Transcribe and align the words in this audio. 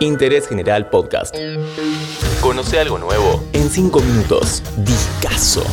Interés 0.00 0.46
General 0.46 0.90
Podcast. 0.90 1.34
Conoce 2.42 2.78
algo 2.78 2.98
nuevo 2.98 3.42
en 3.54 3.70
5 3.70 4.00
minutos. 4.00 4.62
Discaso. 4.76 5.64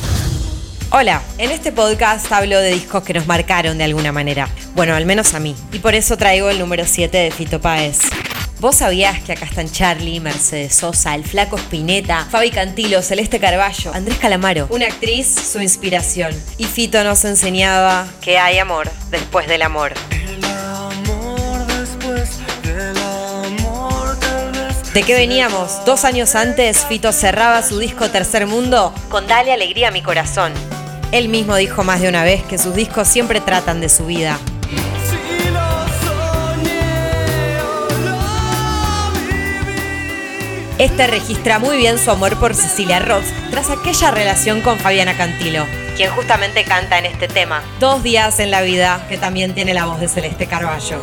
Hola, 0.91 1.21
en 1.37 1.51
este 1.51 1.73
podcast 1.73 2.31
hablo 2.31 2.59
de 2.59 2.71
discos 2.71 3.03
que 3.03 3.13
nos 3.13 3.27
marcaron 3.27 3.77
de 3.77 3.83
alguna 3.83 4.13
manera. 4.13 4.47
Bueno, 4.75 4.95
al 4.95 5.05
menos 5.05 5.33
a 5.33 5.39
mí. 5.39 5.55
Y 5.73 5.79
por 5.79 5.93
eso 5.93 6.17
traigo 6.17 6.49
el 6.49 6.59
número 6.59 6.85
7 6.85 7.17
de 7.17 7.31
Fito 7.31 7.59
Páez. 7.59 7.99
¿Vos 8.59 8.77
sabías 8.77 9.21
que 9.21 9.33
acá 9.33 9.43
están 9.43 9.69
Charlie, 9.69 10.21
Mercedes 10.21 10.75
Sosa, 10.75 11.15
el 11.15 11.25
Flaco 11.25 11.57
Spinetta, 11.57 12.25
Fabi 12.29 12.49
Cantilo, 12.49 13.01
Celeste 13.01 13.39
Carballo, 13.41 13.93
Andrés 13.93 14.19
Calamaro? 14.19 14.67
Una 14.69 14.85
actriz, 14.85 15.27
su 15.51 15.61
inspiración. 15.61 16.33
Y 16.57 16.63
Fito 16.63 17.03
nos 17.03 17.25
enseñaba 17.25 18.07
que 18.21 18.37
hay 18.37 18.59
amor 18.59 18.89
después 19.11 19.47
del 19.47 19.63
amor. 19.63 19.93
¿De 24.93 25.01
qué 25.01 25.15
veníamos? 25.15 25.83
Dos 25.85 26.05
años 26.05 26.35
antes, 26.35 26.85
Fito 26.85 27.11
cerraba 27.11 27.63
su 27.63 27.79
disco 27.79 28.11
Tercer 28.11 28.45
Mundo 28.45 28.93
con 29.09 29.25
Dale 29.25 29.51
Alegría 29.51 29.87
a 29.87 29.91
mi 29.91 30.03
corazón. 30.03 30.53
Él 31.11 31.29
mismo 31.29 31.55
dijo 31.55 31.83
más 31.83 31.99
de 31.99 32.09
una 32.09 32.23
vez 32.23 32.43
que 32.43 32.59
sus 32.59 32.75
discos 32.75 33.07
siempre 33.07 33.41
tratan 33.41 33.81
de 33.81 33.89
su 33.89 34.05
vida. 34.05 34.37
Este 40.77 41.07
registra 41.07 41.57
muy 41.57 41.77
bien 41.77 41.97
su 41.97 42.11
amor 42.11 42.37
por 42.37 42.53
Cecilia 42.53 42.99
Roth 42.99 43.25
tras 43.49 43.71
aquella 43.71 44.11
relación 44.11 44.61
con 44.61 44.77
Fabiana 44.77 45.17
Cantilo, 45.17 45.65
quien 45.97 46.11
justamente 46.11 46.65
canta 46.65 46.99
en 46.99 47.05
este 47.05 47.27
tema, 47.27 47.63
Dos 47.79 48.03
días 48.03 48.39
en 48.39 48.51
la 48.51 48.61
vida, 48.61 49.03
que 49.09 49.17
también 49.17 49.55
tiene 49.55 49.73
la 49.73 49.85
voz 49.85 49.99
de 49.99 50.07
Celeste 50.07 50.45
Carballo. 50.45 51.01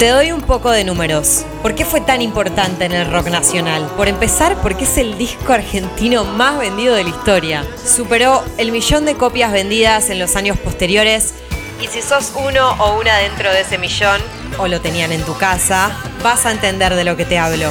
Te 0.00 0.08
doy 0.08 0.32
un 0.32 0.40
poco 0.40 0.70
de 0.70 0.82
números. 0.82 1.44
¿Por 1.60 1.74
qué 1.74 1.84
fue 1.84 2.00
tan 2.00 2.22
importante 2.22 2.86
en 2.86 2.92
el 2.92 3.12
rock 3.12 3.26
nacional? 3.26 3.86
Por 3.98 4.08
empezar, 4.08 4.56
porque 4.62 4.84
es 4.84 4.96
el 4.96 5.18
disco 5.18 5.52
argentino 5.52 6.24
más 6.24 6.58
vendido 6.58 6.94
de 6.94 7.04
la 7.04 7.10
historia. 7.10 7.66
Superó 7.84 8.42
el 8.56 8.72
millón 8.72 9.04
de 9.04 9.14
copias 9.14 9.52
vendidas 9.52 10.08
en 10.08 10.18
los 10.18 10.36
años 10.36 10.58
posteriores. 10.58 11.34
Y 11.82 11.86
si 11.88 12.00
sos 12.00 12.32
uno 12.34 12.70
o 12.78 12.98
una 12.98 13.14
dentro 13.18 13.52
de 13.52 13.60
ese 13.60 13.76
millón, 13.76 14.22
o 14.56 14.68
lo 14.68 14.80
tenían 14.80 15.12
en 15.12 15.22
tu 15.22 15.36
casa, 15.36 15.94
vas 16.22 16.46
a 16.46 16.52
entender 16.52 16.94
de 16.94 17.04
lo 17.04 17.18
que 17.18 17.26
te 17.26 17.36
hablo. 17.36 17.70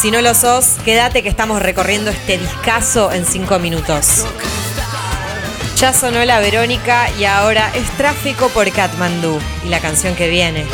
Si 0.00 0.12
no 0.12 0.22
lo 0.22 0.36
sos, 0.36 0.76
quédate 0.84 1.24
que 1.24 1.28
estamos 1.28 1.60
recorriendo 1.60 2.12
este 2.12 2.38
discazo 2.38 3.10
en 3.10 3.26
5 3.26 3.58
minutos. 3.58 4.26
Ya 5.74 5.92
sonó 5.92 6.24
la 6.24 6.38
Verónica 6.38 7.10
y 7.18 7.24
ahora 7.24 7.68
es 7.74 7.90
tráfico 7.96 8.48
por 8.50 8.70
Katmandú 8.70 9.40
y 9.64 9.70
la 9.70 9.80
canción 9.80 10.14
que 10.14 10.28
viene. 10.28 10.64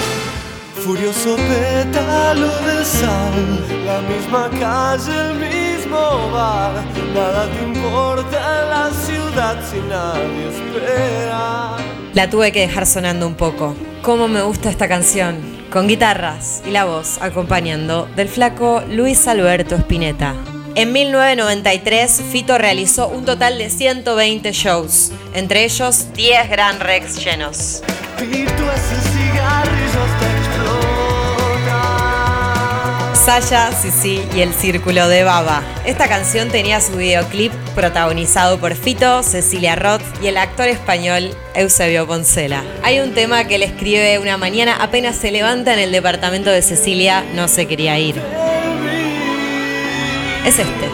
Furioso 0.85 1.37
pétalo 1.37 2.61
de 2.61 2.85
sal, 2.85 3.87
la 3.87 4.03
misma 4.03 4.51
calle, 4.61 5.31
el 5.31 5.39
mismo 5.39 6.31
bar. 6.31 6.75
Nada 7.15 7.49
te 7.49 7.65
importa 7.65 8.65
la 8.69 8.91
ciudad 8.91 9.57
si 9.65 9.79
nadie 9.89 10.49
espera. 10.51 11.77
La 12.13 12.29
tuve 12.29 12.53
que 12.53 12.61
dejar 12.61 12.85
sonando 12.85 13.27
un 13.27 13.35
poco. 13.35 13.75
Cómo 14.03 14.29
me 14.29 14.43
gusta 14.43 14.69
esta 14.69 14.87
canción. 14.87 15.39
Con 15.73 15.89
guitarras 15.89 16.63
y 16.67 16.71
la 16.71 16.85
voz 16.85 17.17
acompañando 17.23 18.07
del 18.15 18.29
flaco 18.29 18.83
Luis 18.91 19.27
Alberto 19.27 19.77
Spinetta. 19.77 20.35
En 20.75 20.93
1993, 20.93 22.23
Fito 22.31 22.59
realizó 22.59 23.09
un 23.09 23.25
total 23.25 23.57
de 23.57 23.71
120 23.71 24.53
shows, 24.53 25.13
entre 25.33 25.65
ellos 25.65 26.09
10 26.13 26.51
Gran 26.51 26.79
Rex 26.79 27.25
llenos. 27.25 27.83
Saya, 33.25 33.73
Sisi 33.73 34.21
y 34.37 34.43
el 34.43 34.53
Círculo 34.53 35.09
de 35.09 35.25
Baba. 35.25 35.63
Esta 35.87 36.09
canción 36.09 36.51
tenía 36.51 36.83
su 36.83 36.97
videoclip 36.97 37.53
protagonizado 37.75 38.61
por 38.61 38.75
Fito, 38.75 39.23
Cecilia 39.23 39.77
Roth 39.77 40.03
y 40.23 40.27
el 40.27 40.37
actor 40.37 40.69
español 40.69 41.31
Eusebio 41.55 42.07
Poncela. 42.07 42.63
Hay 42.83 43.01
un 43.01 43.15
tema 43.15 43.45
que 43.45 43.57
le 43.57 43.65
escribe 43.65 44.19
una 44.19 44.37
mañana 44.37 44.77
apenas 44.79 45.17
se 45.17 45.31
levanta 45.31 45.73
en 45.73 45.79
el 45.79 45.91
departamento 45.91 46.51
de 46.51 46.61
Cecilia, 46.61 47.25
no 47.35 47.49
se 47.49 47.67
quería 47.67 47.99
ir. 47.99 48.21
Es 50.45 50.59
este. 50.59 50.91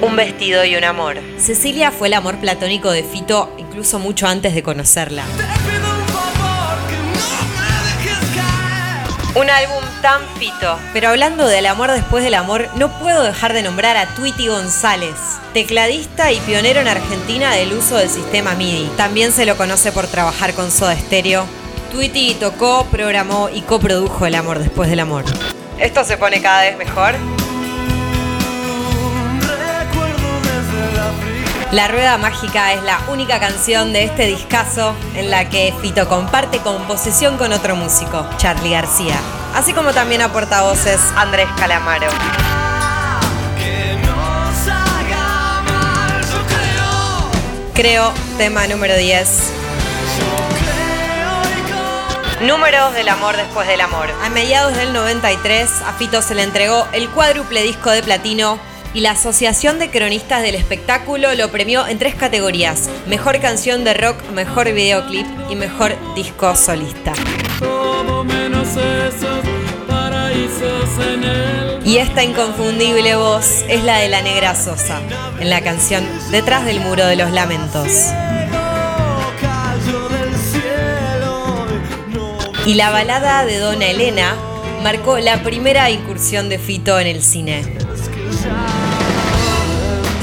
Un 0.00 0.16
vestido 0.16 0.64
y 0.64 0.76
un 0.76 0.84
amor. 0.84 1.18
Cecilia 1.36 1.90
fue 1.90 2.08
el 2.08 2.14
amor 2.14 2.38
platónico 2.38 2.90
de 2.90 3.02
Fito 3.02 3.54
incluso 3.58 3.98
mucho 3.98 4.26
antes 4.26 4.54
de 4.54 4.62
conocerla. 4.62 5.24
Un 9.36 9.50
álbum 9.50 9.82
tan 10.00 10.22
fito. 10.38 10.78
Pero 10.92 11.08
hablando 11.08 11.48
del 11.48 11.66
amor 11.66 11.90
después 11.90 12.22
del 12.22 12.34
amor, 12.34 12.68
no 12.76 12.88
puedo 13.00 13.24
dejar 13.24 13.52
de 13.52 13.62
nombrar 13.62 13.96
a 13.96 14.06
Tweety 14.14 14.46
González, 14.46 15.16
tecladista 15.52 16.30
y 16.30 16.38
pionero 16.38 16.80
en 16.80 16.86
Argentina 16.86 17.52
del 17.52 17.72
uso 17.72 17.96
del 17.96 18.08
sistema 18.08 18.54
MIDI. 18.54 18.92
También 18.96 19.32
se 19.32 19.44
lo 19.44 19.56
conoce 19.56 19.90
por 19.90 20.06
trabajar 20.06 20.54
con 20.54 20.70
Soda 20.70 20.94
Stereo. 20.96 21.46
Tweety 21.90 22.34
tocó, 22.34 22.86
programó 22.92 23.48
y 23.52 23.62
coprodujo 23.62 24.24
El 24.24 24.36
amor 24.36 24.60
después 24.60 24.88
del 24.88 25.00
amor. 25.00 25.24
¿Esto 25.80 26.04
se 26.04 26.16
pone 26.16 26.40
cada 26.40 26.62
vez 26.62 26.76
mejor? 26.76 27.16
La 31.74 31.88
Rueda 31.88 32.18
Mágica 32.18 32.72
es 32.72 32.84
la 32.84 33.00
única 33.08 33.40
canción 33.40 33.92
de 33.92 34.04
este 34.04 34.26
discazo 34.26 34.94
en 35.16 35.28
la 35.28 35.50
que 35.50 35.74
Fito 35.82 36.08
comparte 36.08 36.60
composición 36.60 37.36
con 37.36 37.52
otro 37.52 37.74
músico, 37.74 38.30
Charlie 38.36 38.70
García, 38.70 39.16
así 39.56 39.72
como 39.72 39.92
también 39.92 40.22
aporta 40.22 40.62
voces 40.62 41.00
Andrés 41.16 41.48
Calamaro. 41.58 42.06
Creo, 47.74 48.12
tema 48.38 48.68
número 48.68 48.96
10. 48.96 49.28
Números 52.42 52.94
del 52.94 53.08
amor 53.08 53.36
después 53.36 53.66
del 53.66 53.80
amor. 53.80 54.12
A 54.22 54.28
mediados 54.28 54.76
del 54.76 54.92
93, 54.92 55.68
a 55.84 55.92
Fito 55.94 56.22
se 56.22 56.36
le 56.36 56.44
entregó 56.44 56.86
el 56.92 57.08
cuádruple 57.08 57.64
disco 57.64 57.90
de 57.90 58.04
platino 58.04 58.60
y 58.94 59.00
la 59.00 59.10
Asociación 59.10 59.78
de 59.80 59.90
Cronistas 59.90 60.42
del 60.42 60.54
Espectáculo 60.54 61.34
lo 61.34 61.50
premió 61.50 61.86
en 61.86 61.98
tres 61.98 62.14
categorías: 62.14 62.88
Mejor 63.06 63.40
canción 63.40 63.84
de 63.84 63.92
rock, 63.92 64.16
Mejor 64.32 64.72
videoclip 64.72 65.26
y 65.50 65.56
Mejor 65.56 65.94
disco 66.14 66.54
solista. 66.56 67.12
Y 71.84 71.98
esta 71.98 72.22
inconfundible 72.22 73.16
voz 73.16 73.64
es 73.68 73.84
la 73.84 73.98
de 73.98 74.08
la 74.08 74.22
negra 74.22 74.54
Sosa, 74.54 75.00
en 75.38 75.50
la 75.50 75.60
canción 75.60 76.06
Detrás 76.30 76.64
del 76.64 76.80
muro 76.80 77.04
de 77.04 77.16
los 77.16 77.30
lamentos. 77.30 77.88
Y 82.64 82.74
la 82.74 82.90
balada 82.90 83.44
de 83.44 83.58
Dona 83.58 83.86
Elena 83.86 84.34
marcó 84.82 85.18
la 85.18 85.42
primera 85.42 85.90
incursión 85.90 86.48
de 86.48 86.58
Fito 86.58 86.98
en 86.98 87.06
el 87.06 87.22
cine. 87.22 87.62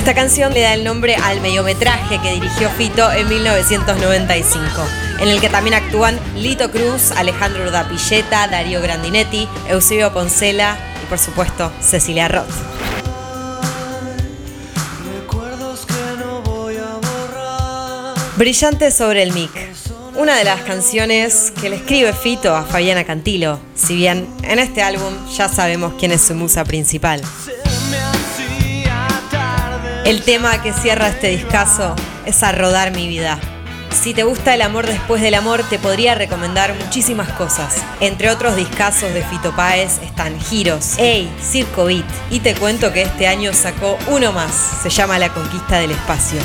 Esta 0.01 0.15
canción 0.15 0.51
le 0.51 0.61
da 0.61 0.73
el 0.73 0.83
nombre 0.83 1.15
al 1.15 1.41
mediometraje 1.41 2.19
que 2.19 2.33
dirigió 2.33 2.71
Fito 2.71 3.11
en 3.11 3.29
1995, 3.29 4.65
en 5.19 5.27
el 5.27 5.39
que 5.39 5.47
también 5.47 5.75
actúan 5.75 6.19
Lito 6.35 6.71
Cruz, 6.71 7.11
Alejandro 7.11 7.65
Urdapilleta, 7.65 8.47
Darío 8.47 8.81
Grandinetti, 8.81 9.47
Eusebio 9.69 10.11
Poncela 10.11 10.75
y 11.03 11.05
por 11.05 11.19
supuesto 11.19 11.71
Cecilia 11.81 12.27
Roth. 12.27 12.49
Brillante 18.37 18.89
sobre 18.89 19.21
el 19.21 19.33
mic. 19.33 19.51
Una 20.15 20.35
de 20.35 20.45
las 20.45 20.61
canciones 20.61 21.53
que 21.61 21.69
le 21.69 21.75
escribe 21.75 22.11
Fito 22.13 22.55
a 22.55 22.63
Fabiana 22.63 23.03
Cantilo, 23.03 23.59
si 23.75 23.95
bien 23.95 24.27
en 24.41 24.57
este 24.57 24.81
álbum 24.81 25.13
ya 25.37 25.47
sabemos 25.47 25.93
quién 25.99 26.11
es 26.11 26.21
su 26.21 26.33
musa 26.33 26.65
principal. 26.65 27.21
El 30.11 30.23
tema 30.23 30.61
que 30.61 30.73
cierra 30.73 31.07
este 31.07 31.29
discazo 31.29 31.95
es 32.25 32.43
A 32.43 32.51
Rodar 32.51 32.91
mi 32.91 33.07
vida. 33.07 33.39
Si 33.91 34.13
te 34.13 34.23
gusta 34.23 34.53
el 34.53 34.61
amor 34.61 34.85
después 34.85 35.21
del 35.21 35.35
amor, 35.35 35.63
te 35.63 35.79
podría 35.79 36.15
recomendar 36.15 36.73
muchísimas 36.73 37.29
cosas. 37.29 37.81
Entre 38.01 38.29
otros 38.29 38.57
discazos 38.57 39.13
de 39.13 39.23
Fito 39.23 39.55
Páez 39.55 40.01
están 40.03 40.37
Giros, 40.37 40.97
Ey, 40.97 41.31
Circo 41.41 41.85
Beat. 41.85 42.03
Y 42.29 42.41
te 42.41 42.55
cuento 42.55 42.91
que 42.91 43.03
este 43.03 43.25
año 43.25 43.53
sacó 43.53 43.97
uno 44.09 44.33
más, 44.33 44.51
se 44.83 44.89
llama 44.89 45.17
La 45.17 45.29
Conquista 45.29 45.79
del 45.79 45.91
Espacio. 45.91 46.41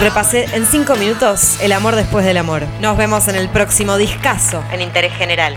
Repasé 0.00 0.46
en 0.52 0.66
5 0.66 0.96
minutos 0.96 1.58
el 1.60 1.70
amor 1.70 1.94
después 1.94 2.26
del 2.26 2.38
amor. 2.38 2.66
Nos 2.80 2.96
vemos 2.96 3.28
en 3.28 3.36
el 3.36 3.48
próximo 3.50 3.98
discazo 3.98 4.64
en 4.72 4.80
Interés 4.80 5.14
General. 5.14 5.56